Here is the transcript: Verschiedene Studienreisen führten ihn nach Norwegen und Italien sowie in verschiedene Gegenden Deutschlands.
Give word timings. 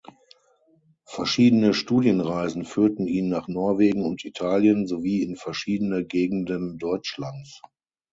Verschiedene 1.05 1.75
Studienreisen 1.75 2.65
führten 2.65 3.05
ihn 3.05 3.29
nach 3.29 3.47
Norwegen 3.47 4.03
und 4.03 4.25
Italien 4.25 4.87
sowie 4.87 5.21
in 5.21 5.35
verschiedene 5.35 6.03
Gegenden 6.05 6.79
Deutschlands. 6.79 7.61